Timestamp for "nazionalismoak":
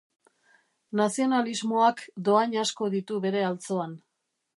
1.01-2.01